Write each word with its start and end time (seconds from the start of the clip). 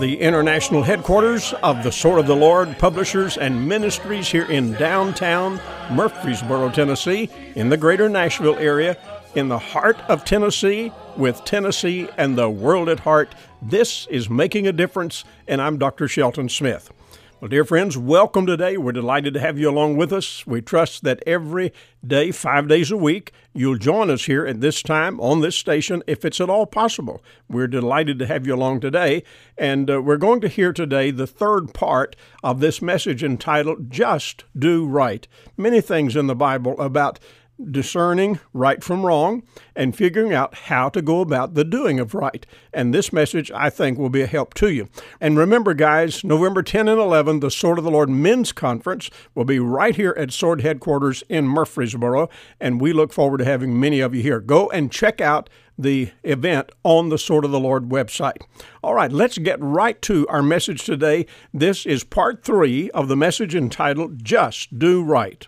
The 0.00 0.20
international 0.20 0.82
headquarters 0.82 1.54
of 1.62 1.82
the 1.82 1.90
Sword 1.90 2.20
of 2.20 2.26
the 2.26 2.36
Lord 2.36 2.78
Publishers 2.78 3.38
and 3.38 3.66
Ministries 3.66 4.28
here 4.28 4.44
in 4.44 4.74
downtown 4.74 5.58
Murfreesboro, 5.90 6.68
Tennessee, 6.70 7.30
in 7.54 7.70
the 7.70 7.78
greater 7.78 8.06
Nashville 8.06 8.56
area, 8.56 8.98
in 9.34 9.48
the 9.48 9.58
heart 9.58 9.96
of 10.08 10.22
Tennessee, 10.22 10.92
with 11.16 11.44
Tennessee 11.46 12.08
and 12.18 12.36
the 12.36 12.50
world 12.50 12.90
at 12.90 13.00
heart, 13.00 13.34
this 13.62 14.06
is 14.08 14.28
Making 14.28 14.66
a 14.66 14.72
Difference, 14.72 15.24
and 15.48 15.62
I'm 15.62 15.78
Dr. 15.78 16.08
Shelton 16.08 16.50
Smith. 16.50 16.92
Well, 17.38 17.50
dear 17.50 17.66
friends, 17.66 17.98
welcome 17.98 18.46
today. 18.46 18.78
We're 18.78 18.92
delighted 18.92 19.34
to 19.34 19.40
have 19.40 19.58
you 19.58 19.68
along 19.68 19.98
with 19.98 20.10
us. 20.10 20.46
We 20.46 20.62
trust 20.62 21.04
that 21.04 21.22
every 21.26 21.70
day, 22.04 22.30
five 22.30 22.66
days 22.66 22.90
a 22.90 22.96
week, 22.96 23.30
you'll 23.52 23.76
join 23.76 24.08
us 24.08 24.24
here 24.24 24.46
at 24.46 24.62
this 24.62 24.82
time 24.82 25.20
on 25.20 25.42
this 25.42 25.54
station 25.54 26.02
if 26.06 26.24
it's 26.24 26.40
at 26.40 26.48
all 26.48 26.64
possible. 26.64 27.22
We're 27.46 27.66
delighted 27.66 28.18
to 28.20 28.26
have 28.26 28.46
you 28.46 28.54
along 28.54 28.80
today. 28.80 29.22
And 29.58 29.90
uh, 29.90 30.00
we're 30.00 30.16
going 30.16 30.40
to 30.40 30.48
hear 30.48 30.72
today 30.72 31.10
the 31.10 31.26
third 31.26 31.74
part 31.74 32.16
of 32.42 32.60
this 32.60 32.80
message 32.80 33.22
entitled 33.22 33.90
Just 33.90 34.44
Do 34.58 34.86
Right. 34.86 35.28
Many 35.58 35.82
things 35.82 36.16
in 36.16 36.28
the 36.28 36.34
Bible 36.34 36.80
about 36.80 37.20
discerning 37.70 38.38
right 38.52 38.82
from 38.82 39.04
wrong 39.04 39.42
and 39.74 39.96
figuring 39.96 40.32
out 40.32 40.54
how 40.54 40.88
to 40.88 41.02
go 41.02 41.20
about 41.20 41.54
the 41.54 41.64
doing 41.64 41.98
of 41.98 42.14
right. 42.14 42.46
And 42.72 42.92
this 42.92 43.12
message, 43.12 43.50
I 43.52 43.70
think, 43.70 43.98
will 43.98 44.10
be 44.10 44.22
a 44.22 44.26
help 44.26 44.54
to 44.54 44.68
you. 44.68 44.88
And 45.20 45.38
remember, 45.38 45.74
guys, 45.74 46.24
November 46.24 46.62
10 46.62 46.88
and 46.88 47.00
11, 47.00 47.40
the 47.40 47.50
Sword 47.50 47.78
of 47.78 47.84
the 47.84 47.90
Lord 47.90 48.10
Men's 48.10 48.52
Conference 48.52 49.10
will 49.34 49.44
be 49.44 49.58
right 49.58 49.96
here 49.96 50.14
at 50.18 50.32
Sword 50.32 50.60
Headquarters 50.60 51.22
in 51.28 51.46
Murfreesboro. 51.46 52.28
And 52.60 52.80
we 52.80 52.92
look 52.92 53.12
forward 53.12 53.38
to 53.38 53.44
having 53.44 53.78
many 53.78 54.00
of 54.00 54.14
you 54.14 54.22
here. 54.22 54.40
Go 54.40 54.68
and 54.70 54.92
check 54.92 55.20
out 55.20 55.48
the 55.78 56.10
event 56.22 56.70
on 56.84 57.10
the 57.10 57.18
Sword 57.18 57.44
of 57.44 57.50
the 57.50 57.60
Lord 57.60 57.90
website. 57.90 58.42
All 58.82 58.94
right, 58.94 59.12
let's 59.12 59.36
get 59.36 59.60
right 59.60 60.00
to 60.02 60.26
our 60.28 60.42
message 60.42 60.84
today. 60.84 61.26
This 61.52 61.84
is 61.84 62.02
part 62.02 62.42
three 62.44 62.90
of 62.92 63.08
the 63.08 63.16
message 63.16 63.54
entitled 63.54 64.24
Just 64.24 64.78
Do 64.78 65.02
Right 65.02 65.46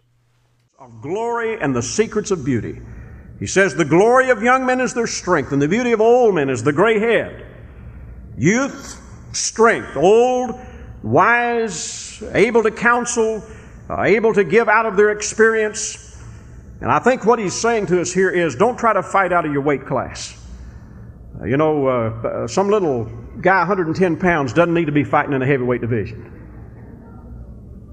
of 0.79 1.01
glory 1.01 1.61
and 1.61 1.75
the 1.75 1.83
secrets 1.83 2.31
of 2.31 2.45
beauty. 2.45 2.81
He 3.41 3.49
says, 3.49 3.75
The 3.75 3.85
glory 3.85 4.31
of 4.31 4.45
young 4.45 4.65
men 4.65 4.81
is 4.81 4.95
their 4.95 5.09
strength, 5.09 5.51
and 5.51 5.61
the 5.61 5.67
beauty 5.67 5.91
of 5.91 6.01
old 6.01 6.37
men 6.37 6.49
is 6.49 6.63
the 6.63 6.73
gray 6.73 7.01
head. 7.01 7.45
Youth, 8.37 9.03
strength, 9.33 9.97
old, 9.97 10.55
wise, 11.03 12.23
able 12.33 12.63
to 12.63 12.71
counsel, 12.71 13.43
uh, 13.91 14.03
able 14.03 14.33
to 14.35 14.45
give 14.45 14.69
out 14.69 14.87
of 14.87 14.97
their 14.97 15.11
experience. 15.11 16.23
And 16.81 16.93
I 16.93 17.01
think 17.01 17.27
what 17.27 17.41
he's 17.41 17.55
saying 17.55 17.87
to 17.87 18.01
us 18.01 18.13
here 18.13 18.31
is 18.31 18.55
don't 18.55 18.79
try 18.79 18.93
to 18.93 19.03
fight 19.03 19.33
out 19.33 19.45
of 19.45 19.53
your 19.53 19.63
weight 19.63 19.85
class. 19.85 20.41
Uh, 21.41 21.45
you 21.45 21.57
know, 21.57 21.89
uh, 21.89 22.47
some 22.47 22.69
little 22.69 23.07
guy, 23.41 23.59
110 23.59 24.17
pounds, 24.17 24.53
doesn't 24.53 24.75
need 24.75 24.87
to 24.87 24.93
be 24.93 25.03
fighting 25.03 25.33
in 25.33 25.43
a 25.43 25.47
heavyweight 25.47 25.81
division. 25.81 26.39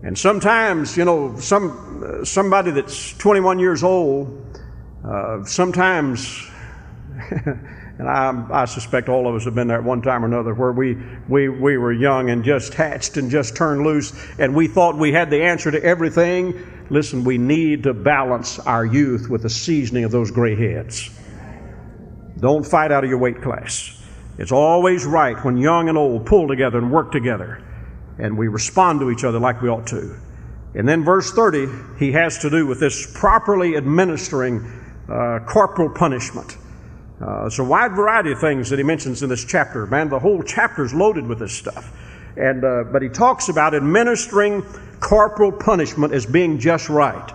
And 0.05 0.15
sometimes, 0.15 0.95
you 0.95 1.03
know, 1.03 1.35
some 1.39 1.71
uh, 1.71 1.94
somebody 2.23 2.71
that's 2.71 3.15
21 3.17 3.59
years 3.59 3.83
old, 3.83 4.59
uh, 5.03 5.43
sometimes, 5.43 6.47
and 7.29 8.09
I, 8.09 8.45
I, 8.51 8.65
suspect 8.65 9.09
all 9.09 9.27
of 9.27 9.35
us 9.35 9.45
have 9.45 9.55
been 9.55 9.67
there 9.67 9.77
at 9.77 9.83
one 9.83 10.01
time 10.01 10.23
or 10.23 10.27
another, 10.27 10.53
where 10.53 10.71
we, 10.71 10.97
we, 11.27 11.49
we 11.49 11.77
were 11.77 11.93
young 11.93 12.29
and 12.29 12.43
just 12.43 12.73
hatched 12.73 13.17
and 13.17 13.29
just 13.29 13.55
turned 13.55 13.83
loose, 13.83 14.13
and 14.39 14.55
we 14.55 14.67
thought 14.67 14.97
we 14.97 15.11
had 15.11 15.29
the 15.29 15.43
answer 15.43 15.71
to 15.71 15.83
everything. 15.83 16.85
Listen, 16.89 17.23
we 17.23 17.37
need 17.37 17.83
to 17.83 17.93
balance 17.93 18.59
our 18.59 18.85
youth 18.85 19.29
with 19.29 19.43
the 19.43 19.49
seasoning 19.49 20.03
of 20.03 20.11
those 20.11 20.31
gray 20.31 20.55
heads. 20.55 21.09
Don't 22.39 22.65
fight 22.65 22.91
out 22.91 23.03
of 23.03 23.09
your 23.09 23.19
weight 23.19 23.41
class. 23.41 24.03
It's 24.37 24.51
always 24.51 25.05
right 25.05 25.37
when 25.45 25.57
young 25.57 25.87
and 25.87 25.97
old 25.97 26.25
pull 26.25 26.47
together 26.47 26.77
and 26.77 26.91
work 26.91 27.11
together 27.11 27.63
and 28.17 28.37
we 28.37 28.47
respond 28.47 28.99
to 29.01 29.11
each 29.11 29.23
other 29.23 29.39
like 29.39 29.61
we 29.61 29.69
ought 29.69 29.87
to. 29.87 30.15
And 30.75 30.87
then 30.87 31.05
verse 31.05 31.31
30, 31.31 31.67
he 31.97 32.11
has 32.11 32.37
to 32.39 32.49
do 32.49 32.67
with 32.67 32.81
this 32.81 33.11
properly 33.17 33.77
administering 33.77 34.59
uh, 35.09 35.39
corporal 35.47 35.89
punishment. 35.89 36.57
Uh, 37.21 37.45
it's 37.45 37.59
a 37.59 37.63
wide 37.63 37.93
variety 37.93 38.33
of 38.33 38.39
things 38.39 38.69
that 38.69 38.77
he 38.77 38.83
mentions 38.83 39.23
in 39.23 39.29
this 39.29 39.45
chapter. 39.45 39.85
Man, 39.85 40.09
the 40.09 40.19
whole 40.19 40.43
chapter 40.43 40.83
is 40.83 40.93
loaded 40.93 41.25
with 41.25 41.39
this 41.39 41.53
stuff. 41.53 41.93
And, 42.35 42.65
uh, 42.65 42.83
but 42.91 43.01
he 43.01 43.07
talks 43.07 43.47
about 43.47 43.73
administering 43.73 44.63
corporal 44.99 45.51
punishment 45.51 46.13
as 46.13 46.25
being 46.25 46.59
just 46.59 46.89
right. 46.89 47.31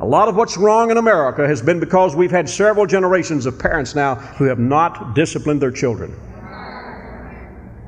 A 0.00 0.06
lot 0.06 0.28
of 0.28 0.36
what's 0.36 0.58
wrong 0.58 0.90
in 0.90 0.98
America 0.98 1.46
has 1.46 1.62
been 1.62 1.80
because 1.80 2.14
we've 2.14 2.30
had 2.30 2.50
several 2.50 2.84
generations 2.84 3.46
of 3.46 3.58
parents 3.58 3.94
now 3.94 4.16
who 4.16 4.44
have 4.44 4.58
not 4.58 5.14
disciplined 5.14 5.62
their 5.62 5.70
children. 5.70 6.14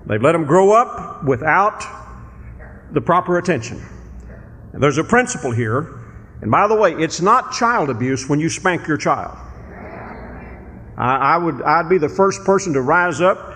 They've 0.06 0.22
let 0.22 0.32
them 0.32 0.44
grow 0.44 0.70
up 0.70 1.24
without 1.24 1.84
the 2.92 3.00
proper 3.00 3.36
attention. 3.36 3.84
And 4.76 4.82
there's 4.82 4.98
a 4.98 5.04
principle 5.04 5.52
here. 5.52 6.02
And 6.42 6.50
by 6.50 6.68
the 6.68 6.74
way, 6.74 6.92
it's 6.92 7.22
not 7.22 7.50
child 7.50 7.88
abuse 7.88 8.28
when 8.28 8.40
you 8.40 8.50
spank 8.50 8.86
your 8.86 8.98
child. 8.98 9.34
I, 10.98 11.16
I 11.16 11.36
would, 11.38 11.62
I'd 11.62 11.88
be 11.88 11.96
the 11.96 12.10
first 12.10 12.44
person 12.44 12.74
to 12.74 12.82
rise 12.82 13.22
up 13.22 13.54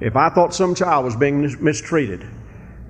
if 0.00 0.16
I 0.16 0.30
thought 0.30 0.54
some 0.54 0.74
child 0.74 1.04
was 1.04 1.14
being 1.14 1.42
mistreated. 1.62 2.26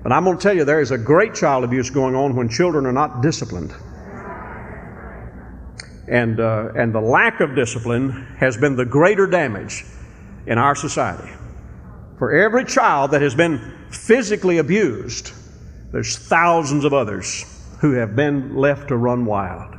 But 0.01 0.13
I'm 0.13 0.23
going 0.23 0.37
to 0.37 0.41
tell 0.41 0.55
you, 0.55 0.63
there 0.63 0.79
is 0.79 0.91
a 0.91 0.97
great 0.97 1.35
child 1.35 1.65
abuse 1.65 1.89
going 1.89 2.15
on 2.15 2.37
when 2.37 2.47
children 2.47 2.85
are 2.85 2.93
not 2.93 3.21
disciplined. 3.21 3.73
And, 6.07 6.39
uh, 6.39 6.69
and 6.73 6.95
the 6.95 7.01
lack 7.01 7.41
of 7.41 7.53
discipline 7.53 8.11
has 8.37 8.55
been 8.55 8.77
the 8.77 8.85
greater 8.85 9.27
damage 9.27 9.83
in 10.45 10.57
our 10.57 10.73
society. 10.73 11.33
For 12.17 12.31
every 12.31 12.63
child 12.63 13.11
that 13.11 13.21
has 13.21 13.35
been 13.35 13.59
physically 13.89 14.59
abused, 14.59 15.33
there's 15.91 16.17
thousands 16.17 16.85
of 16.85 16.93
others 16.93 17.55
who 17.79 17.93
have 17.93 18.15
been 18.15 18.55
left 18.55 18.89
to 18.89 18.97
run 18.97 19.25
wild. 19.25 19.75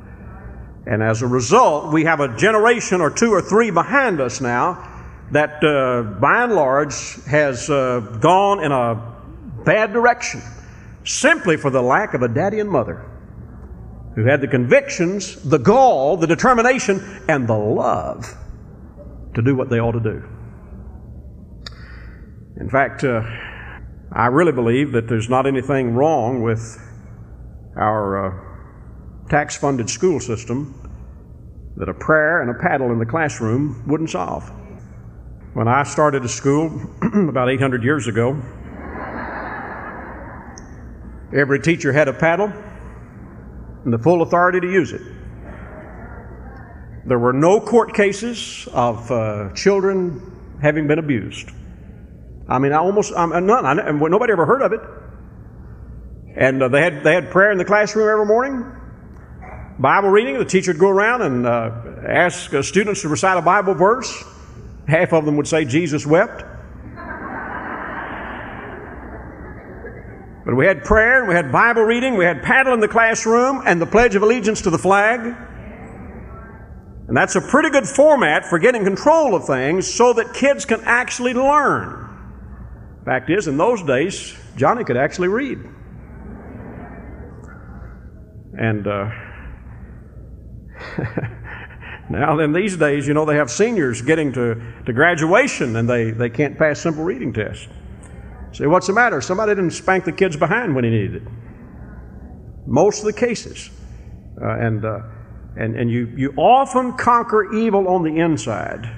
And 0.86 1.02
as 1.02 1.22
a 1.22 1.26
result, 1.26 1.92
we 1.92 2.04
have 2.04 2.20
a 2.20 2.34
generation 2.36 3.00
or 3.00 3.10
two 3.10 3.30
or 3.30 3.42
three 3.42 3.70
behind 3.70 4.20
us 4.20 4.40
now 4.40 4.84
that, 5.32 5.62
uh, 5.62 6.18
by 6.18 6.44
and 6.44 6.54
large, 6.54 7.22
has 7.26 7.68
uh, 7.68 8.00
gone 8.20 8.64
in 8.64 8.72
a 8.72 8.94
bad 9.64 9.92
direction 9.92 10.40
simply 11.04 11.56
for 11.56 11.70
the 11.70 11.82
lack 11.82 12.14
of 12.14 12.22
a 12.22 12.28
daddy 12.28 12.60
and 12.60 12.70
mother 12.70 13.04
who 14.14 14.24
had 14.24 14.40
the 14.40 14.48
convictions, 14.48 15.36
the 15.42 15.58
gall, 15.58 16.16
the 16.16 16.26
determination, 16.26 17.22
and 17.28 17.46
the 17.46 17.56
love 17.56 18.34
to 19.34 19.42
do 19.42 19.54
what 19.54 19.68
they 19.68 19.78
ought 19.78 19.92
to 19.92 20.00
do. 20.00 20.24
In 22.58 22.68
fact, 22.68 23.04
uh, 23.04 23.22
I 24.10 24.26
really 24.26 24.52
believe 24.52 24.92
that 24.92 25.06
there's 25.06 25.28
not 25.28 25.46
anything 25.46 25.94
wrong 25.94 26.42
with 26.42 26.78
our 27.78 28.26
uh, 28.26 29.28
tax 29.30 29.56
funded 29.56 29.88
school 29.88 30.20
system 30.20 30.74
that 31.76 31.88
a 31.88 31.94
prayer 31.94 32.42
and 32.42 32.50
a 32.50 32.54
paddle 32.54 32.90
in 32.90 32.98
the 32.98 33.06
classroom 33.06 33.84
wouldn't 33.86 34.10
solve. 34.10 34.50
When 35.54 35.68
I 35.68 35.84
started 35.84 36.24
a 36.24 36.28
school 36.28 36.66
about 37.28 37.48
800 37.48 37.84
years 37.84 38.08
ago, 38.08 38.40
every 41.32 41.60
teacher 41.60 41.92
had 41.92 42.08
a 42.08 42.12
paddle 42.12 42.52
and 43.84 43.92
the 43.92 43.98
full 43.98 44.22
authority 44.22 44.60
to 44.60 44.70
use 44.70 44.92
it. 44.92 45.02
There 47.06 47.18
were 47.18 47.32
no 47.32 47.60
court 47.60 47.94
cases 47.94 48.68
of 48.72 49.10
uh, 49.10 49.50
children 49.54 50.58
having 50.60 50.88
been 50.88 50.98
abused. 50.98 51.50
I 52.48 52.58
mean, 52.58 52.72
I 52.72 52.78
almost, 52.78 53.12
I'm, 53.16 53.46
none. 53.46 53.64
I, 53.64 53.90
nobody 53.92 54.32
ever 54.32 54.46
heard 54.46 54.62
of 54.62 54.72
it. 54.72 54.80
And 56.38 56.62
uh, 56.62 56.68
they, 56.68 56.80
had, 56.80 57.02
they 57.02 57.14
had 57.14 57.32
prayer 57.32 57.50
in 57.50 57.58
the 57.58 57.64
classroom 57.64 58.08
every 58.08 58.24
morning, 58.24 58.64
Bible 59.76 60.08
reading. 60.08 60.38
The 60.38 60.44
teacher 60.44 60.70
would 60.70 60.78
go 60.78 60.88
around 60.88 61.22
and 61.22 61.44
uh, 61.44 61.72
ask 62.06 62.54
uh, 62.54 62.62
students 62.62 63.02
to 63.02 63.08
recite 63.08 63.36
a 63.36 63.42
Bible 63.42 63.74
verse. 63.74 64.22
Half 64.86 65.12
of 65.12 65.24
them 65.24 65.36
would 65.36 65.48
say, 65.48 65.64
Jesus 65.64 66.06
wept. 66.06 66.44
But 70.44 70.54
we 70.54 70.64
had 70.64 70.84
prayer, 70.84 71.18
and 71.18 71.28
we 71.28 71.34
had 71.34 71.50
Bible 71.50 71.82
reading, 71.82 72.16
we 72.16 72.24
had 72.24 72.40
paddle 72.44 72.72
in 72.72 72.78
the 72.78 72.88
classroom, 72.88 73.62
and 73.66 73.80
the 73.82 73.86
Pledge 73.86 74.14
of 74.14 74.22
Allegiance 74.22 74.62
to 74.62 74.70
the 74.70 74.78
flag. 74.78 75.20
And 77.08 77.16
that's 77.16 77.34
a 77.34 77.40
pretty 77.40 77.70
good 77.70 77.86
format 77.86 78.46
for 78.46 78.60
getting 78.60 78.84
control 78.84 79.34
of 79.34 79.44
things 79.44 79.92
so 79.92 80.12
that 80.12 80.34
kids 80.34 80.64
can 80.64 80.82
actually 80.84 81.34
learn. 81.34 82.08
Fact 83.04 83.28
is, 83.28 83.48
in 83.48 83.56
those 83.56 83.82
days, 83.82 84.38
Johnny 84.56 84.84
could 84.84 84.96
actually 84.96 85.28
read. 85.28 85.58
And 88.58 88.86
uh, 88.88 89.10
now, 92.10 92.38
in 92.40 92.52
these 92.52 92.76
days, 92.76 93.06
you 93.06 93.14
know, 93.14 93.24
they 93.24 93.36
have 93.36 93.50
seniors 93.50 94.02
getting 94.02 94.32
to, 94.32 94.60
to 94.84 94.92
graduation 94.92 95.76
and 95.76 95.88
they, 95.88 96.10
they 96.10 96.28
can't 96.28 96.58
pass 96.58 96.80
simple 96.80 97.04
reading 97.04 97.32
tests. 97.32 97.68
Say, 98.52 98.66
what's 98.66 98.88
the 98.88 98.92
matter? 98.92 99.20
Somebody 99.20 99.54
didn't 99.54 99.70
spank 99.70 100.04
the 100.04 100.12
kids 100.12 100.36
behind 100.36 100.74
when 100.74 100.82
he 100.82 100.90
needed 100.90 101.22
it. 101.22 101.28
Most 102.66 103.00
of 103.00 103.04
the 103.04 103.12
cases. 103.12 103.70
Uh, 104.40 104.58
and, 104.58 104.84
uh, 104.84 105.00
and, 105.56 105.76
and 105.76 105.90
you, 105.90 106.12
you 106.16 106.32
often 106.36 106.96
conquer 106.96 107.54
evil 107.54 107.86
on 107.88 108.02
the 108.02 108.18
inside 108.18 108.88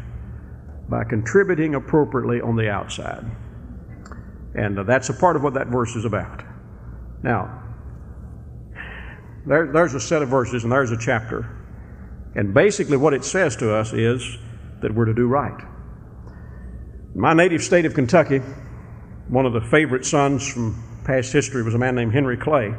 by 0.89 1.05
contributing 1.05 1.75
appropriately 1.75 2.41
on 2.41 2.57
the 2.57 2.71
outside. 2.71 3.25
And 4.55 4.79
uh, 4.79 4.83
that's 4.85 5.11
a 5.11 5.15
part 5.15 5.37
of 5.37 5.43
what 5.43 5.55
that 5.55 5.67
verse 5.67 5.95
is 5.97 6.05
about. 6.05 6.43
Now, 7.23 7.60
there, 9.47 9.73
there's 9.73 9.95
a 9.95 10.01
set 10.01 10.23
of 10.23 10.29
verses 10.29 10.65
and 10.65 10.73
there's 10.73 10.91
a 10.91 10.97
chapter. 10.97 11.57
And 12.35 12.55
basically, 12.55 12.97
what 12.97 13.15
it 13.15 13.25
says 13.25 13.57
to 13.57 13.75
us 13.75 13.93
is 13.93 14.39
that 14.83 14.95
we're 14.95 15.07
to 15.07 15.15
do 15.15 15.27
right. 15.27 15.61
My 17.15 17.35
native 17.35 17.63
state 17.63 17.87
of 17.87 17.95
Kentucky, 17.95 18.39
one 19.29 19.47
of 19.47 19.53
the 19.53 19.61
favorite 19.61 20.07
sons 20.07 20.51
from 20.53 21.03
past 21.05 21.33
history 21.33 21.63
was 21.63 21.75
a 21.75 21.79
man 21.79 21.97
named 21.97 22.13
Henry 22.13 22.37
Clay. 22.37 22.73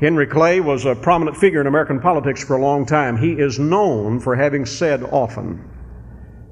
Henry 0.00 0.26
Clay 0.26 0.60
was 0.60 0.84
a 0.84 0.94
prominent 0.94 1.36
figure 1.36 1.60
in 1.60 1.66
American 1.66 2.00
politics 2.00 2.44
for 2.44 2.56
a 2.56 2.60
long 2.60 2.86
time. 2.86 3.16
He 3.16 3.32
is 3.32 3.58
known 3.58 4.20
for 4.20 4.36
having 4.36 4.66
said 4.66 5.02
often, 5.02 5.68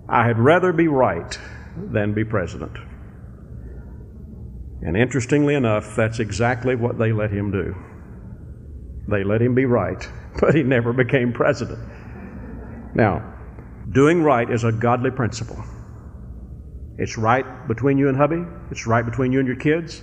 I 0.09 0.27
had 0.27 0.39
rather 0.39 0.73
be 0.73 0.89
right 0.89 1.39
than 1.77 2.15
be 2.15 2.25
president. 2.25 2.77
And 4.83 4.97
interestingly 4.97 5.55
enough, 5.55 5.95
that's 5.95 6.21
exactly 6.21 6.75
what 6.75 6.99
they 6.99 7.13
let 7.13 7.31
him 7.31 7.51
do. 7.51 7.77
They 9.11 9.25
let 9.25 9.43
him 9.43 9.55
be 9.55 9.65
right, 9.65 10.09
but 10.41 10.55
he 10.55 10.63
never 10.63 10.93
became 10.93 11.33
president. 11.33 11.79
Now, 12.95 13.35
doing 13.91 14.23
right 14.23 14.51
is 14.51 14.65
a 14.65 14.73
godly 14.73 15.11
principle. 15.11 15.63
It's 16.97 17.17
right 17.17 17.45
between 17.67 17.99
you 17.99 18.09
and 18.09 18.17
hubby, 18.17 18.45
it's 18.71 18.87
right 18.87 19.05
between 19.05 19.33
you 19.33 19.39
and 19.39 19.49
your 19.49 19.57
kids, 19.57 20.03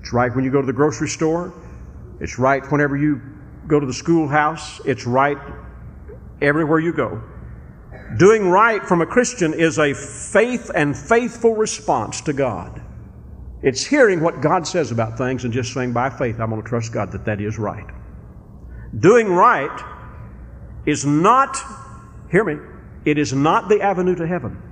it's 0.00 0.12
right 0.12 0.34
when 0.34 0.44
you 0.44 0.50
go 0.50 0.60
to 0.60 0.66
the 0.66 0.72
grocery 0.72 1.08
store, 1.08 1.52
it's 2.20 2.38
right 2.38 2.62
whenever 2.70 2.96
you 2.96 3.20
go 3.66 3.80
to 3.80 3.86
the 3.86 3.92
schoolhouse. 3.92 4.80
It's 4.84 5.06
right 5.06 5.38
everywhere 6.40 6.78
you 6.78 6.92
go. 6.92 7.22
Doing 8.18 8.48
right 8.48 8.82
from 8.82 9.02
a 9.02 9.06
Christian 9.06 9.54
is 9.54 9.78
a 9.78 9.94
faith 9.94 10.70
and 10.74 10.96
faithful 10.96 11.56
response 11.56 12.20
to 12.22 12.32
God. 12.32 12.82
It's 13.62 13.84
hearing 13.84 14.20
what 14.20 14.40
God 14.40 14.66
says 14.66 14.92
about 14.92 15.18
things 15.18 15.44
and 15.44 15.52
just 15.52 15.72
saying, 15.72 15.92
by 15.92 16.10
faith, 16.10 16.38
I'm 16.38 16.50
going 16.50 16.62
to 16.62 16.68
trust 16.68 16.92
God 16.92 17.10
that 17.12 17.24
that 17.24 17.40
is 17.40 17.58
right. 17.58 17.86
Doing 18.98 19.28
right 19.28 19.80
is 20.86 21.04
not, 21.04 21.56
hear 22.30 22.44
me, 22.44 22.56
it 23.04 23.18
is 23.18 23.32
not 23.32 23.68
the 23.68 23.80
avenue 23.80 24.14
to 24.16 24.26
heaven. 24.26 24.62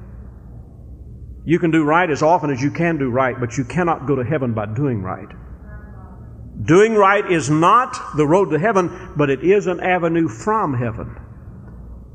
You 1.45 1.59
can 1.59 1.71
do 1.71 1.85
right 1.85 2.09
as 2.09 2.23
often 2.23 2.51
as 2.51 2.63
you 2.63 2.71
can 2.71 2.99
do 2.99 3.11
right, 3.11 3.39
but 3.39 3.59
you 3.59 3.65
cannot 3.65 4.07
go 4.07 4.17
to 4.17 4.25
heaven 4.25 4.55
by 4.55 4.67
doing 4.67 5.03
right. 5.03 5.29
Doing 6.63 6.95
right 6.95 7.31
is 7.31 7.51
not 7.51 8.17
the 8.17 8.27
road 8.27 8.51
to 8.51 8.59
heaven, 8.59 9.13
but 9.17 9.29
it 9.29 9.43
is 9.45 9.67
an 9.67 9.81
avenue 9.81 10.29
from 10.29 10.73
heaven. 10.73 11.17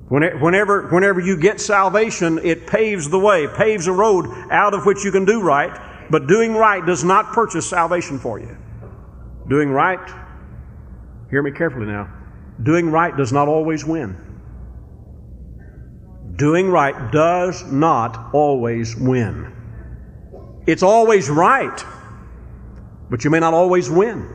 Whenever, 0.10 0.88
whenever 0.88 1.20
you 1.20 1.38
get 1.38 1.62
salvation, 1.62 2.40
it 2.44 2.66
paves 2.66 3.10
the 3.10 3.20
way, 3.20 3.48
paves 3.56 3.86
a 3.86 3.92
road 3.92 4.26
out 4.50 4.74
of 4.74 4.86
which 4.86 5.04
you 5.04 5.12
can 5.12 5.26
do 5.26 5.42
right, 5.42 6.10
but 6.10 6.26
doing 6.26 6.56
right 6.56 6.84
does 6.84 7.04
not 7.04 7.34
purchase 7.34 7.70
salvation 7.70 8.18
for 8.18 8.40
you. 8.40 8.58
Doing 9.48 9.70
right, 9.70 10.00
hear 11.30 11.42
me 11.42 11.52
carefully 11.52 11.86
now, 11.86 12.10
doing 12.64 12.92
right 12.92 13.16
does 13.16 13.32
not 13.32 13.48
always 13.48 13.86
win. 13.86 14.18
Doing 16.36 16.70
right 16.70 17.12
does 17.12 17.64
not 17.72 18.34
always 18.34 18.96
win. 18.96 19.54
It's 20.68 20.84
always 20.84 21.30
right 21.30 21.84
but 23.10 23.24
you 23.24 23.30
may 23.30 23.40
not 23.40 23.54
always 23.54 23.90
win. 23.90 24.28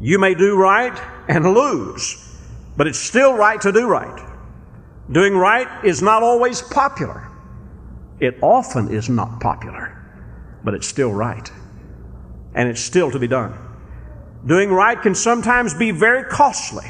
You 0.00 0.18
may 0.18 0.34
do 0.34 0.56
right 0.56 0.98
and 1.28 1.54
lose, 1.54 2.38
but 2.76 2.86
it's 2.86 2.98
still 2.98 3.34
right 3.34 3.60
to 3.60 3.72
do 3.72 3.86
right. 3.86 4.22
Doing 5.10 5.36
right 5.36 5.84
is 5.84 6.02
not 6.02 6.22
always 6.22 6.60
popular. 6.60 7.30
It 8.20 8.38
often 8.42 8.92
is 8.92 9.08
not 9.08 9.40
popular, 9.40 9.92
but 10.64 10.74
it's 10.74 10.86
still 10.86 11.12
right. 11.12 11.50
And 12.54 12.68
it's 12.68 12.80
still 12.80 13.10
to 13.10 13.18
be 13.18 13.28
done. 13.28 13.56
Doing 14.44 14.70
right 14.70 15.00
can 15.00 15.14
sometimes 15.14 15.74
be 15.74 15.90
very 15.90 16.24
costly. 16.24 16.86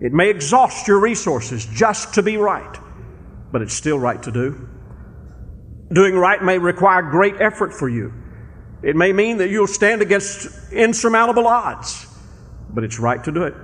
It 0.00 0.12
may 0.12 0.30
exhaust 0.30 0.86
your 0.88 1.00
resources 1.00 1.66
just 1.66 2.14
to 2.14 2.22
be 2.22 2.36
right, 2.36 2.78
but 3.52 3.62
it's 3.62 3.74
still 3.74 3.98
right 3.98 4.22
to 4.22 4.32
do. 4.32 4.68
Doing 5.92 6.16
right 6.16 6.42
may 6.42 6.58
require 6.58 7.02
great 7.02 7.40
effort 7.40 7.72
for 7.72 7.88
you 7.88 8.12
it 8.82 8.94
may 8.94 9.12
mean 9.12 9.38
that 9.38 9.50
you'll 9.50 9.66
stand 9.66 10.02
against 10.02 10.72
insurmountable 10.72 11.46
odds, 11.46 12.06
but 12.70 12.84
it's 12.84 12.98
right 12.98 13.22
to 13.24 13.32
do 13.32 13.42
it. 13.42 13.54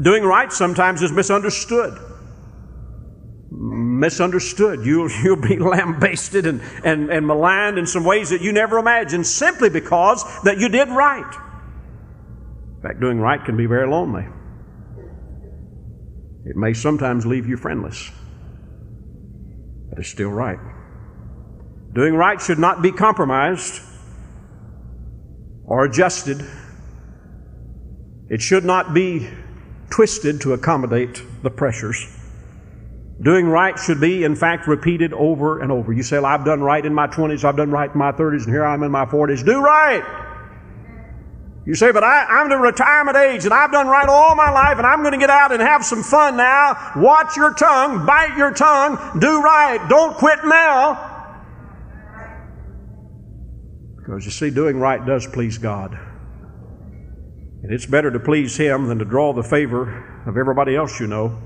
Doing 0.00 0.24
right 0.24 0.52
sometimes 0.52 1.02
is 1.02 1.12
misunderstood. 1.12 1.96
Misunderstood. 3.50 4.84
You'll, 4.84 5.10
you'll 5.22 5.40
be 5.40 5.58
lambasted 5.58 6.46
and, 6.46 6.60
and, 6.84 7.10
and 7.10 7.26
maligned 7.26 7.78
in 7.78 7.86
some 7.86 8.04
ways 8.04 8.30
that 8.30 8.40
you 8.40 8.52
never 8.52 8.78
imagined 8.78 9.26
simply 9.26 9.70
because 9.70 10.24
that 10.42 10.58
you 10.58 10.68
did 10.68 10.88
right. 10.88 11.32
Fact, 12.86 13.00
doing 13.00 13.18
right 13.18 13.44
can 13.44 13.56
be 13.56 13.66
very 13.66 13.88
lonely. 13.88 14.24
It 16.44 16.54
may 16.54 16.72
sometimes 16.72 17.26
leave 17.26 17.48
you 17.48 17.56
friendless, 17.56 18.12
but 19.90 19.98
it's 19.98 20.08
still 20.08 20.30
right. 20.30 20.58
Doing 21.94 22.14
right 22.14 22.40
should 22.40 22.60
not 22.60 22.82
be 22.82 22.92
compromised 22.92 23.82
or 25.64 25.84
adjusted. 25.84 26.46
It 28.28 28.40
should 28.40 28.64
not 28.64 28.94
be 28.94 29.30
twisted 29.90 30.40
to 30.42 30.52
accommodate 30.52 31.24
the 31.42 31.50
pressures. 31.50 32.06
Doing 33.20 33.48
right 33.48 33.76
should 33.76 34.00
be, 34.00 34.22
in 34.22 34.36
fact, 34.36 34.68
repeated 34.68 35.12
over 35.12 35.60
and 35.60 35.72
over. 35.72 35.92
You 35.92 36.04
say, 36.04 36.18
well, 36.18 36.26
I've 36.26 36.44
done 36.44 36.60
right 36.60 36.84
in 36.86 36.94
my 36.94 37.08
20s, 37.08 37.42
I've 37.42 37.56
done 37.56 37.72
right 37.72 37.90
in 37.90 37.98
my 37.98 38.12
30s, 38.12 38.44
and 38.44 38.54
here 38.54 38.64
I'm 38.64 38.84
in 38.84 38.92
my 38.92 39.06
40s. 39.06 39.44
Do 39.44 39.60
right! 39.60 40.25
You 41.66 41.74
say, 41.74 41.90
but 41.90 42.04
I, 42.04 42.40
am 42.40 42.48
the 42.48 42.56
retirement 42.56 43.16
age 43.16 43.44
and 43.44 43.52
I've 43.52 43.72
done 43.72 43.88
right 43.88 44.08
all 44.08 44.36
my 44.36 44.50
life 44.50 44.78
and 44.78 44.86
I'm 44.86 45.00
going 45.00 45.12
to 45.12 45.18
get 45.18 45.30
out 45.30 45.50
and 45.50 45.60
have 45.60 45.84
some 45.84 46.04
fun 46.04 46.36
now. 46.36 46.92
Watch 46.94 47.36
your 47.36 47.52
tongue, 47.54 48.06
bite 48.06 48.36
your 48.36 48.52
tongue, 48.52 49.18
do 49.18 49.42
right, 49.42 49.84
don't 49.88 50.16
quit 50.16 50.38
now. 50.44 51.14
Because 53.96 54.24
you 54.24 54.30
see, 54.30 54.50
doing 54.50 54.78
right 54.78 55.04
does 55.04 55.26
please 55.26 55.58
God. 55.58 55.98
And 57.64 57.72
it's 57.72 57.86
better 57.86 58.12
to 58.12 58.20
please 58.20 58.56
Him 58.56 58.86
than 58.86 59.00
to 59.00 59.04
draw 59.04 59.32
the 59.32 59.42
favor 59.42 60.22
of 60.24 60.36
everybody 60.36 60.76
else 60.76 61.00
you 61.00 61.08
know. 61.08 61.36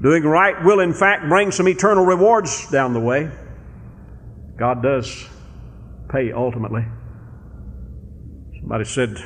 Doing 0.00 0.22
right 0.22 0.64
will, 0.64 0.80
in 0.80 0.94
fact, 0.94 1.28
bring 1.28 1.50
some 1.50 1.68
eternal 1.68 2.06
rewards 2.06 2.70
down 2.70 2.94
the 2.94 3.00
way. 3.00 3.30
God 4.56 4.82
does 4.82 5.28
pay 6.08 6.32
ultimately. 6.32 6.86
Somebody 8.64 8.86
said, 8.86 9.18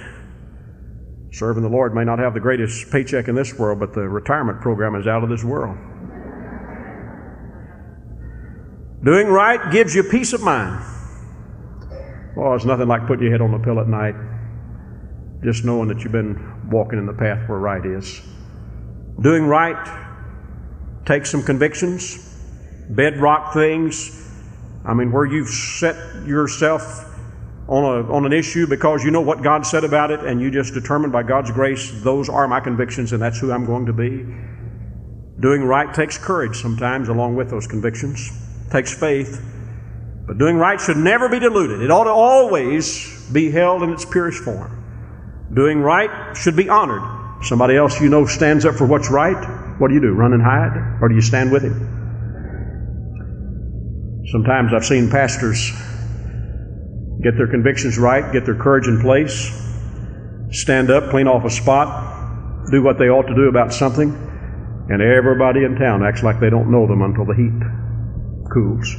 serving 1.30 1.62
the 1.62 1.68
Lord 1.68 1.94
may 1.94 2.02
not 2.02 2.18
have 2.18 2.34
the 2.34 2.40
greatest 2.40 2.90
paycheck 2.90 3.28
in 3.28 3.36
this 3.36 3.56
world, 3.56 3.78
but 3.78 3.94
the 3.94 4.00
retirement 4.00 4.60
program 4.60 4.96
is 4.96 5.06
out 5.06 5.22
of 5.22 5.30
this 5.30 5.44
world. 5.44 5.78
Doing 9.04 9.28
right 9.28 9.70
gives 9.70 9.94
you 9.94 10.02
peace 10.02 10.32
of 10.32 10.42
mind. 10.42 10.84
Well, 12.36 12.52
it's 12.56 12.64
nothing 12.64 12.88
like 12.88 13.06
putting 13.06 13.22
your 13.22 13.30
head 13.30 13.40
on 13.40 13.52
the 13.52 13.60
pillow 13.60 13.82
at 13.82 13.86
night, 13.86 14.16
just 15.44 15.64
knowing 15.64 15.86
that 15.86 16.02
you've 16.02 16.10
been 16.10 16.68
walking 16.68 16.98
in 16.98 17.06
the 17.06 17.12
path 17.12 17.48
where 17.48 17.60
right 17.60 17.86
is. 17.86 18.20
Doing 19.20 19.44
right 19.44 19.78
takes 21.06 21.30
some 21.30 21.44
convictions, 21.44 22.18
bedrock 22.90 23.54
things. 23.54 24.28
I 24.84 24.94
mean, 24.94 25.12
where 25.12 25.26
you've 25.26 25.48
set 25.48 26.26
yourself 26.26 27.07
on, 27.68 27.84
a, 27.84 28.12
on 28.12 28.24
an 28.24 28.32
issue 28.32 28.66
because 28.66 29.04
you 29.04 29.10
know 29.10 29.20
what 29.20 29.42
God 29.42 29.66
said 29.66 29.84
about 29.84 30.10
it 30.10 30.20
and 30.20 30.40
you 30.40 30.50
just 30.50 30.72
determined 30.72 31.12
by 31.12 31.22
God's 31.22 31.50
grace, 31.50 31.92
those 32.02 32.28
are 32.28 32.48
my 32.48 32.60
convictions 32.60 33.12
and 33.12 33.20
that's 33.20 33.38
who 33.38 33.52
I'm 33.52 33.66
going 33.66 33.86
to 33.86 33.92
be. 33.92 34.26
Doing 35.38 35.62
right 35.62 35.92
takes 35.94 36.16
courage 36.16 36.56
sometimes 36.56 37.08
along 37.08 37.36
with 37.36 37.50
those 37.50 37.66
convictions, 37.66 38.30
takes 38.70 38.98
faith. 38.98 39.44
But 40.26 40.38
doing 40.38 40.56
right 40.56 40.80
should 40.80 40.96
never 40.96 41.28
be 41.28 41.38
diluted. 41.38 41.82
It 41.82 41.90
ought 41.90 42.04
to 42.04 42.10
always 42.10 43.30
be 43.30 43.50
held 43.50 43.82
in 43.82 43.90
its 43.90 44.04
purest 44.04 44.42
form. 44.42 44.74
Doing 45.52 45.80
right 45.80 46.36
should 46.36 46.56
be 46.56 46.68
honored. 46.68 47.02
Somebody 47.44 47.76
else 47.76 48.00
you 48.00 48.08
know 48.08 48.26
stands 48.26 48.64
up 48.64 48.74
for 48.74 48.86
what's 48.86 49.10
right. 49.10 49.78
What 49.78 49.88
do 49.88 49.94
you 49.94 50.00
do? 50.00 50.12
Run 50.12 50.32
and 50.32 50.42
hide? 50.42 50.98
Or 51.00 51.08
do 51.08 51.14
you 51.14 51.20
stand 51.20 51.52
with 51.52 51.62
him? 51.62 51.94
Sometimes 54.32 54.74
I've 54.74 54.84
seen 54.84 55.08
pastors 55.08 55.70
get 57.22 57.36
their 57.36 57.48
convictions 57.48 57.98
right, 57.98 58.32
get 58.32 58.44
their 58.44 58.54
courage 58.54 58.86
in 58.86 59.00
place, 59.00 59.50
stand 60.50 60.90
up, 60.90 61.10
clean 61.10 61.26
off 61.26 61.44
a 61.44 61.50
spot, 61.50 62.68
do 62.70 62.82
what 62.82 62.98
they 62.98 63.08
ought 63.08 63.26
to 63.26 63.34
do 63.34 63.48
about 63.48 63.72
something, 63.72 64.10
and 64.88 65.02
everybody 65.02 65.64
in 65.64 65.76
town 65.76 66.02
acts 66.04 66.22
like 66.22 66.40
they 66.40 66.50
don't 66.50 66.70
know 66.70 66.86
them 66.86 67.02
until 67.02 67.24
the 67.24 67.34
heat 67.34 67.58
cools. 68.52 68.94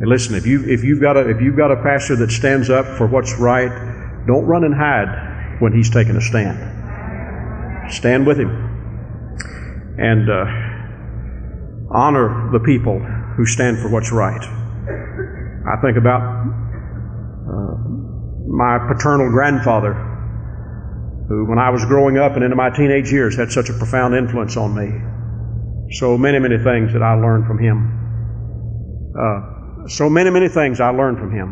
And 0.00 0.08
listen, 0.08 0.34
if 0.34 0.46
you 0.46 0.64
if 0.64 0.82
you've 0.82 1.00
got 1.00 1.16
a 1.16 1.28
if 1.28 1.40
you've 1.40 1.56
got 1.56 1.70
a 1.70 1.76
pastor 1.82 2.16
that 2.16 2.30
stands 2.30 2.70
up 2.70 2.86
for 2.96 3.06
what's 3.06 3.38
right, 3.38 3.70
don't 4.26 4.44
run 4.46 4.64
and 4.64 4.74
hide 4.74 5.60
when 5.60 5.72
he's 5.72 5.90
taking 5.90 6.16
a 6.16 6.20
stand. 6.20 6.58
Stand 7.92 8.26
with 8.26 8.38
him 8.38 8.50
and 9.98 10.28
uh, 10.28 10.46
honor 11.94 12.50
the 12.52 12.60
people 12.60 12.98
who 13.36 13.44
stand 13.44 13.78
for 13.78 13.90
what's 13.90 14.10
right. 14.10 14.42
I 14.42 15.80
think 15.80 15.96
about 15.96 16.61
my 18.52 18.78
paternal 18.86 19.30
grandfather, 19.30 19.94
who, 21.26 21.46
when 21.48 21.58
I 21.58 21.70
was 21.70 21.86
growing 21.86 22.18
up 22.18 22.34
and 22.34 22.44
into 22.44 22.54
my 22.54 22.68
teenage 22.68 23.10
years, 23.10 23.34
had 23.34 23.50
such 23.50 23.70
a 23.70 23.72
profound 23.72 24.14
influence 24.14 24.58
on 24.58 24.76
me. 24.76 25.94
So 25.96 26.18
many, 26.18 26.38
many 26.38 26.58
things 26.58 26.92
that 26.92 27.02
I 27.02 27.14
learned 27.14 27.46
from 27.46 27.58
him. 27.58 29.14
Uh, 29.18 29.88
so 29.88 30.10
many, 30.10 30.28
many 30.28 30.48
things 30.48 30.80
I 30.80 30.90
learned 30.90 31.18
from 31.18 31.32
him. 31.32 31.48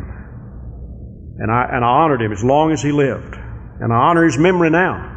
And 1.39 1.51
I, 1.51 1.69
and 1.73 1.83
I 1.83 1.89
honored 1.89 2.21
him 2.21 2.33
as 2.33 2.45
long 2.45 2.71
as 2.71 2.83
he 2.83 2.93
lived. 2.93 3.35
And 3.35 3.91
I 3.91 3.97
honor 3.97 4.25
his 4.25 4.37
memory 4.37 4.69
now 4.69 5.17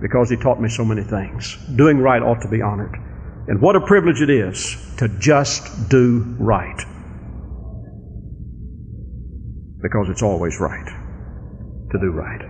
because 0.00 0.30
he 0.30 0.36
taught 0.36 0.58
me 0.58 0.70
so 0.70 0.86
many 0.86 1.02
things. 1.02 1.58
Doing 1.76 1.98
right 1.98 2.22
ought 2.22 2.40
to 2.40 2.48
be 2.48 2.62
honored. 2.62 2.96
And 3.46 3.60
what 3.60 3.76
a 3.76 3.80
privilege 3.82 4.22
it 4.22 4.30
is 4.30 4.74
to 4.96 5.08
just 5.20 5.90
do 5.90 6.34
right. 6.38 6.80
Because 9.82 10.08
it's 10.08 10.22
always 10.22 10.58
right 10.58 10.99
to 11.92 11.98
do 11.98 12.10
right. 12.10 12.40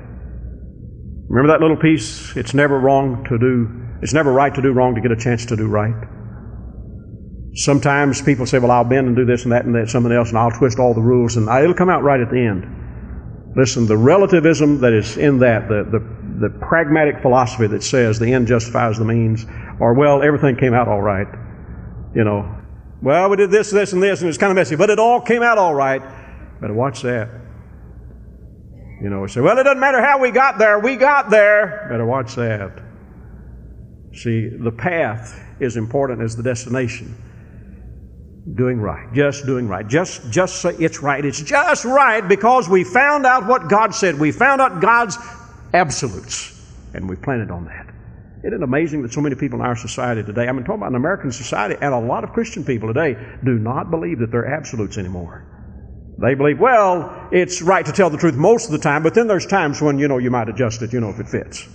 Remember 1.29 1.53
that 1.53 1.61
little 1.61 1.77
piece? 1.77 2.37
It's 2.37 2.55
never 2.55 2.79
wrong 2.79 3.25
to 3.29 3.39
do, 3.39 3.69
it's 4.03 4.13
never 4.13 4.33
right 4.33 4.55
to 4.55 4.63
do 4.63 4.73
wrong 4.73 4.95
to 4.97 5.01
get 5.01 5.13
a 5.13 5.17
chance 5.17 5.47
to 5.47 5.57
do 5.57 5.67
right. 5.69 5.95
Sometimes 7.55 8.23
people 8.23 8.47
say, 8.47 8.59
well, 8.59 8.71
I'll 8.71 8.85
bend 8.85 9.09
and 9.09 9.17
do 9.17 9.25
this 9.25 9.45
and 9.45 9.53
that 9.53 9.65
and 9.65 9.75
that, 9.75 9.89
something 9.89 10.13
else, 10.13 10.31
and 10.31 10.39
I'll 10.39 10.51
twist 10.51 10.79
all 10.79 10.95
the 10.95 11.01
rules, 11.01 11.37
and 11.37 11.49
it'll 11.49 11.75
come 11.75 11.91
out 11.91 12.03
right 12.03 12.21
at 12.21 12.31
the 12.31 12.39
end. 12.39 12.65
Listen, 13.57 13.87
the 13.87 13.97
relativism 13.97 14.81
that 14.81 14.93
is 14.93 15.17
in 15.17 15.41
that, 15.41 15.69
the, 15.69 15.85
the, 15.91 16.49
the 16.49 16.59
pragmatic 16.61 17.21
philosophy 17.23 17.67
that 17.67 17.83
says 17.83 18.19
the 18.19 18.33
end 18.33 18.47
justifies 18.47 18.99
the 18.99 19.05
means, 19.05 19.45
or, 19.81 19.95
well, 19.95 20.23
everything 20.23 20.57
came 20.57 20.75
out 20.75 20.87
all 20.87 21.03
right. 21.03 21.27
You 22.15 22.25
know, 22.25 22.57
well, 23.03 23.31
we 23.31 23.37
did 23.37 23.51
this, 23.51 23.71
this, 23.71 23.93
and 23.93 24.03
this, 24.03 24.21
and 24.21 24.27
it 24.27 24.31
was 24.31 24.39
kind 24.39 24.51
of 24.51 24.57
messy, 24.57 24.77
but 24.77 24.91
it 24.91 24.99
all 24.99 25.21
came 25.21 25.43
out 25.43 25.59
all 25.59 25.75
right. 25.75 26.03
Better 26.61 26.75
watch 26.75 27.03
that. 27.03 27.29
You 29.01 29.09
know, 29.09 29.21
we 29.21 29.29
say, 29.29 29.41
well, 29.41 29.59
it 29.59 29.65
doesn't 29.65 29.81
matter 29.81 30.03
how 30.03 30.19
we 30.19 30.31
got 30.31 30.59
there, 30.59 30.79
we 30.79 30.97
got 30.97 31.31
there. 31.31 31.87
Better 31.91 32.05
watch 32.05 32.35
that. 32.35 32.83
See, 34.13 34.49
the 34.49 34.73
path 34.73 35.43
is 35.61 35.77
important 35.77 36.21
as 36.21 36.37
the 36.37 36.43
destination 36.43 37.15
doing 38.55 38.81
right, 38.81 39.13
just 39.13 39.47
doing 39.47 39.69
right. 39.69 39.87
Just, 39.87 40.31
just 40.31 40.61
say 40.61 40.75
it's 40.79 41.01
right. 41.01 41.25
It's 41.25 41.41
just 41.41 41.85
right 41.85 42.27
because 42.27 42.69
we 42.69 42.85
found 42.85 43.27
out 43.27 43.47
what 43.47 43.69
God 43.69 43.95
said. 43.95 44.19
We 44.19 44.33
found 44.33 44.61
out 44.61 44.81
God's 44.81 45.17
absolutes, 45.73 46.61
and 46.95 47.09
we 47.09 47.17
planted 47.17 47.51
on 47.51 47.67
that. 47.67 47.87
Isn't 48.41 48.55
it 48.55 48.63
amazing 48.63 49.03
that 49.03 49.13
so 49.13 49.21
many 49.21 49.37
people 49.37 49.61
in 49.61 49.67
our 49.67 49.77
society 49.77 50.23
today, 50.23 50.49
I'm 50.49 50.59
talking 50.61 50.77
about 50.77 50.89
an 50.89 50.97
American 50.97 51.31
society, 51.31 51.77
and 51.81 51.93
a 51.93 51.99
lot 51.99 52.25
of 52.25 52.33
Christian 52.33 52.65
people 52.65 52.93
today, 52.93 53.17
do 53.45 53.59
not 53.59 53.91
believe 53.91 54.19
that 54.21 54.31
they're 54.31 54.47
absolutes 54.47 54.97
anymore. 54.99 55.47
They 56.21 56.35
believe, 56.35 56.61
well, 56.61 57.29
it's 57.33 57.63
right 57.63 57.87
to 57.87 57.93
tell 57.93 58.11
the 58.11 58.19
truth 58.19 58.35
most 58.35 58.67
of 58.67 58.73
the 58.73 58.79
time, 58.79 59.03
but 59.03 59.15
then 59.15 59.27
there's 59.27 59.47
times 59.47 59.81
when, 59.81 59.99
you 59.99 60.07
know, 60.07 60.19
you 60.19 60.31
might 60.31 60.51
adjust 60.51 60.83
it, 60.83 60.93
you 60.93 61.01
know, 61.01 61.09
if 61.09 61.19
it 61.19 61.29
fits. 61.29 61.67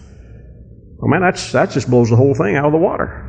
Well, 0.97 1.09
man, 1.09 1.21
that's, 1.21 1.51
that 1.53 1.71
just 1.71 1.89
blows 1.89 2.11
the 2.11 2.15
whole 2.15 2.35
thing 2.35 2.55
out 2.55 2.65
of 2.65 2.71
the 2.71 2.77
water. 2.77 3.23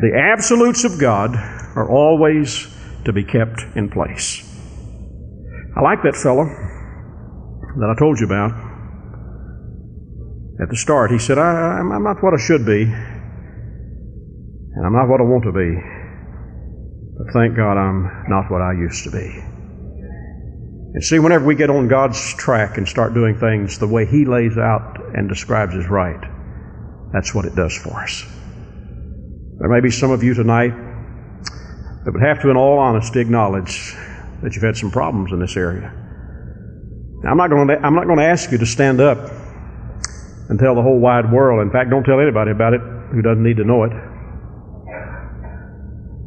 The 0.00 0.18
absolutes 0.18 0.84
of 0.84 0.98
God 0.98 1.34
are 1.34 1.90
always 1.90 2.66
to 3.04 3.12
be 3.12 3.24
kept 3.24 3.62
in 3.76 3.90
place. 3.90 4.42
I 5.76 5.82
like 5.82 6.02
that 6.04 6.16
fellow 6.16 6.46
that 6.46 7.94
I 7.94 7.98
told 7.98 8.18
you 8.18 8.24
about 8.26 8.52
at 10.62 10.70
the 10.70 10.76
start. 10.76 11.10
He 11.10 11.18
said, 11.18 11.36
I, 11.38 11.78
am 11.78 12.02
not 12.02 12.22
what 12.22 12.32
I 12.32 12.38
should 12.38 12.64
be, 12.64 12.84
and 12.84 14.86
I'm 14.86 14.94
not 14.94 15.08
what 15.08 15.20
I 15.20 15.24
want 15.24 15.44
to 15.44 15.52
be, 15.52 15.76
but 17.18 17.32
thank 17.34 17.54
God 17.54 17.76
I'm 17.76 18.24
not 18.28 18.50
what 18.50 18.62
I 18.62 18.72
used 18.72 19.04
to 19.04 19.10
be. 19.10 19.49
And 20.92 21.04
see, 21.04 21.18
whenever 21.20 21.44
we 21.44 21.54
get 21.54 21.70
on 21.70 21.86
God's 21.86 22.34
track 22.34 22.76
and 22.76 22.88
start 22.88 23.14
doing 23.14 23.38
things 23.38 23.78
the 23.78 23.86
way 23.86 24.06
He 24.06 24.24
lays 24.24 24.58
out 24.58 24.98
and 25.14 25.28
describes 25.28 25.76
as 25.76 25.88
right, 25.88 26.20
that's 27.12 27.32
what 27.34 27.44
it 27.44 27.54
does 27.54 27.76
for 27.76 28.02
us. 28.02 28.24
There 29.58 29.68
may 29.68 29.80
be 29.80 29.90
some 29.90 30.10
of 30.10 30.24
you 30.24 30.34
tonight 30.34 30.72
that 32.04 32.12
would 32.12 32.22
have 32.22 32.40
to, 32.42 32.50
in 32.50 32.56
all 32.56 32.78
honesty, 32.78 33.20
acknowledge 33.20 33.94
that 34.42 34.54
you've 34.54 34.64
had 34.64 34.76
some 34.76 34.90
problems 34.90 35.32
in 35.32 35.38
this 35.38 35.56
area. 35.56 35.92
Now, 37.22 37.30
I'm 37.30 37.36
not 37.36 37.50
going 37.50 37.68
to, 37.68 37.78
I'm 37.78 37.94
not 37.94 38.06
going 38.06 38.18
to 38.18 38.24
ask 38.24 38.50
you 38.50 38.58
to 38.58 38.66
stand 38.66 39.00
up 39.00 39.18
and 40.48 40.58
tell 40.58 40.74
the 40.74 40.82
whole 40.82 40.98
wide 40.98 41.30
world. 41.30 41.60
In 41.60 41.70
fact, 41.70 41.90
don't 41.90 42.02
tell 42.02 42.18
anybody 42.18 42.50
about 42.50 42.74
it 42.74 42.80
who 43.12 43.22
doesn't 43.22 43.42
need 43.42 43.58
to 43.58 43.64
know 43.64 43.84
it. 43.84 43.92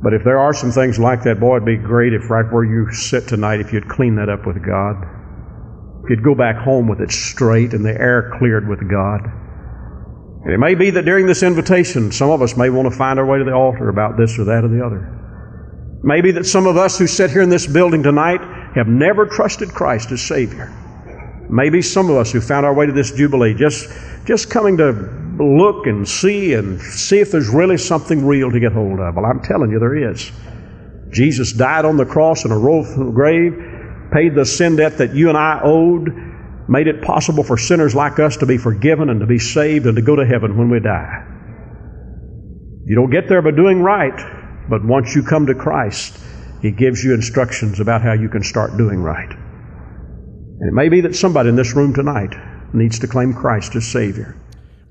But 0.03 0.13
if 0.13 0.25
there 0.25 0.38
are 0.38 0.53
some 0.53 0.72
things 0.72 1.00
like 1.00 1.24
that, 1.24 1.39
boy, 1.39 1.55
it'd 1.55 1.65
be 1.65 1.77
great 1.77 2.13
if 2.13 2.29
right 2.29 2.45
where 2.51 2.65
you 2.65 2.91
sit 2.91 3.25
tonight, 3.25 3.62
if 3.62 3.72
you'd 3.72 3.88
clean 3.88 4.15
that 4.17 4.27
up 4.27 4.45
with 4.45 4.63
God. 4.63 5.01
If 6.03 6.10
you'd 6.10 6.24
go 6.24 6.36
back 6.36 6.57
home 6.57 6.89
with 6.89 7.00
it 7.00 7.10
straight 7.10 7.74
and 7.74 7.86
the 7.86 7.98
air 7.98 8.33
cleared 8.38 8.67
with 8.67 8.79
God. 8.91 9.22
And 10.43 10.53
it 10.53 10.57
may 10.57 10.75
be 10.75 10.89
that 10.91 11.05
during 11.05 11.25
this 11.25 11.41
invitation, 11.41 12.12
some 12.12 12.29
of 12.29 12.41
us 12.41 12.57
may 12.57 12.69
want 12.69 12.91
to 12.91 12.98
find 12.98 13.17
our 13.17 13.25
way 13.25 13.38
to 13.38 13.45
the 13.45 13.53
altar 13.53 13.88
about 13.88 14.17
this 14.17 14.38
or 14.38 14.43
that 14.43 14.65
or 14.65 14.67
the 14.67 14.86
other. 14.86 16.01
Maybe 16.03 16.33
that 16.33 16.45
some 16.45 16.67
of 16.67 16.75
us 16.75 17.00
who 17.00 17.07
sit 17.07 17.31
here 17.31 17.41
in 17.41 17.50
this 17.50 17.65
building 17.65 18.03
tonight 18.03 18.41
have 18.75 18.88
never 18.88 19.25
trusted 19.25 19.69
Christ 19.69 20.12
as 20.12 20.22
Savior. 20.22 20.67
Maybe 21.50 21.81
some 21.81 22.10
of 22.10 22.17
us 22.17 22.29
who 22.29 22.41
found 22.41 22.65
our 22.65 22.74
way 22.74 22.88
to 22.88 22.91
this 22.91 23.13
Jubilee 23.13 23.53
just, 23.53 23.88
just 24.25 24.50
coming 24.50 24.75
to 24.77 25.23
look 25.40 25.88
and 25.88 26.08
see 26.08 26.54
and 26.54 26.80
see 26.82 27.20
if 27.20 27.32
there's 27.32 27.50
really 27.50 27.78
something 27.78 28.25
real 28.25 28.52
to 28.52 28.60
get 28.60 28.72
hold 28.72 29.00
of. 29.00 29.16
Well, 29.16 29.25
I'm 29.25 29.42
telling 29.42 29.72
you, 29.72 29.80
there 29.80 30.12
is. 30.12 30.32
Jesus 31.12 31.54
died 31.54 31.86
on 31.86 31.98
the 31.98 32.06
cross 32.06 32.44
and 32.44 32.54
arose 32.54 32.92
from 32.94 33.08
the 33.08 33.12
grave, 33.12 33.54
paid 34.12 34.36
the 34.36 34.46
sin 34.46 34.75
debt 34.75 34.98
that 34.98 35.13
you 35.16 35.30
and 35.30 35.38
I 35.38 35.62
owed, 35.63 36.10
made 36.68 36.88
it 36.88 37.02
possible 37.02 37.44
for 37.44 37.58
sinners 37.58 37.94
like 37.94 38.20
us 38.20 38.38
to 38.38 38.46
be 38.46 38.58
forgiven 38.58 39.10
and 39.10 39.20
to 39.20 39.25
be 39.25 39.40
saved 39.40 39.86
and 39.86 39.96
to 39.96 40.02
go 40.02 40.16
to 40.16 40.25
heaven 40.25 40.58
when 40.58 40.70
we 40.70 40.80
die. 40.80 41.25
You 42.86 42.96
don't 42.96 43.12
get 43.12 43.30
there 43.30 43.42
by 43.42 43.52
doing 43.52 43.82
right. 43.82 44.42
But 44.70 44.86
once 44.86 45.16
you 45.16 45.24
come 45.24 45.46
to 45.48 45.56
Christ, 45.56 46.18
He 46.62 46.72
gives 46.72 47.04
you 47.04 47.13
instructions 47.13 47.80
about 47.80 48.02
how 48.02 48.13
you 48.13 48.30
can 48.30 48.44
start 48.44 48.78
doing 48.78 49.00
right. 49.00 49.30
And 49.30 50.70
it 50.70 50.74
may 50.74 50.90
be 50.90 51.02
that 51.02 51.16
somebody 51.16 51.50
in 51.50 51.56
this 51.56 51.75
room 51.75 51.94
tonight 51.94 52.34
needs 52.74 53.00
to 53.00 53.08
claim 53.08 53.34
Christ 53.34 53.75
as 53.75 53.86
Savior. 53.86 54.40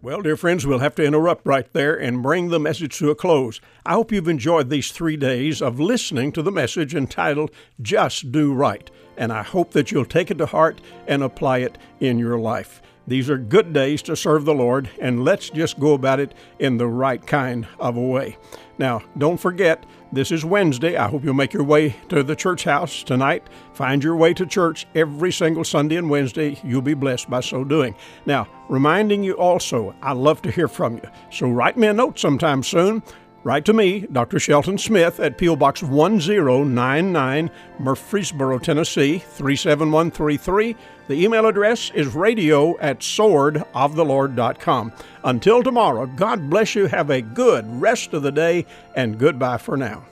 Well, 0.04 0.20
dear 0.20 0.36
friends, 0.36 0.66
we'll 0.66 0.80
have 0.80 0.96
to 0.96 1.04
interrupt 1.04 1.46
right 1.46 1.72
there 1.72 1.94
and 1.94 2.24
bring 2.24 2.48
the 2.48 2.58
message 2.58 2.98
to 2.98 3.10
a 3.10 3.14
close. 3.14 3.60
I 3.86 3.92
hope 3.92 4.10
you've 4.10 4.26
enjoyed 4.26 4.68
these 4.68 4.90
three 4.90 5.16
days 5.16 5.62
of 5.62 5.78
listening 5.78 6.32
to 6.32 6.42
the 6.42 6.50
message 6.50 6.92
entitled 6.92 7.52
Just 7.80 8.32
Do 8.32 8.52
Right, 8.52 8.90
and 9.16 9.32
I 9.32 9.44
hope 9.44 9.70
that 9.74 9.92
you'll 9.92 10.04
take 10.04 10.32
it 10.32 10.38
to 10.38 10.46
heart 10.46 10.80
and 11.06 11.22
apply 11.22 11.58
it 11.58 11.78
in 12.00 12.18
your 12.18 12.36
life. 12.36 12.82
These 13.06 13.28
are 13.30 13.38
good 13.38 13.72
days 13.72 14.00
to 14.02 14.16
serve 14.16 14.44
the 14.44 14.54
Lord, 14.54 14.88
and 15.00 15.24
let's 15.24 15.50
just 15.50 15.80
go 15.80 15.94
about 15.94 16.20
it 16.20 16.34
in 16.58 16.76
the 16.76 16.86
right 16.86 17.24
kind 17.26 17.66
of 17.80 17.96
a 17.96 18.00
way. 18.00 18.38
Now, 18.78 19.02
don't 19.18 19.38
forget, 19.38 19.84
this 20.12 20.30
is 20.30 20.44
Wednesday. 20.44 20.96
I 20.96 21.08
hope 21.08 21.24
you'll 21.24 21.34
make 21.34 21.52
your 21.52 21.64
way 21.64 21.96
to 22.08 22.22
the 22.22 22.36
church 22.36 22.64
house 22.64 23.02
tonight. 23.02 23.48
Find 23.74 24.04
your 24.04 24.16
way 24.16 24.34
to 24.34 24.46
church 24.46 24.86
every 24.94 25.32
single 25.32 25.64
Sunday 25.64 25.96
and 25.96 26.10
Wednesday. 26.10 26.60
You'll 26.62 26.82
be 26.82 26.94
blessed 26.94 27.28
by 27.28 27.40
so 27.40 27.64
doing. 27.64 27.94
Now, 28.26 28.46
reminding 28.68 29.22
you 29.24 29.34
also, 29.34 29.94
I 30.02 30.12
love 30.12 30.42
to 30.42 30.50
hear 30.50 30.68
from 30.68 30.96
you. 30.96 31.08
So 31.30 31.50
write 31.50 31.76
me 31.76 31.88
a 31.88 31.92
note 31.92 32.18
sometime 32.18 32.62
soon. 32.62 33.02
Write 33.44 33.64
to 33.64 33.72
me, 33.72 34.06
Dr. 34.12 34.38
Shelton 34.38 34.78
Smith, 34.78 35.18
at 35.18 35.36
P.O. 35.36 35.56
Box 35.56 35.82
1099, 35.82 37.50
Murfreesboro, 37.80 38.58
Tennessee 38.60 39.18
37133. 39.18 40.76
The 41.08 41.24
email 41.24 41.46
address 41.46 41.90
is 41.90 42.14
radio 42.14 42.78
at 42.78 43.00
swordoftheLord.com. 43.00 44.92
Until 45.24 45.62
tomorrow, 45.62 46.06
God 46.06 46.48
bless 46.48 46.76
you. 46.76 46.86
Have 46.86 47.10
a 47.10 47.20
good 47.20 47.64
rest 47.80 48.14
of 48.14 48.22
the 48.22 48.32
day, 48.32 48.64
and 48.94 49.18
goodbye 49.18 49.58
for 49.58 49.76
now. 49.76 50.04